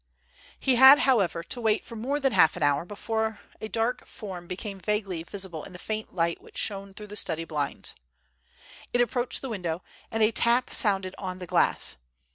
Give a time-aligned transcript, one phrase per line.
[0.59, 4.47] He had, however, to wait for more than half an hour before a dark form
[4.47, 7.93] became vaguely visible in the faint light which shone through the study blinds.
[8.93, 11.97] It approached the window, and a tap sounded on the glass.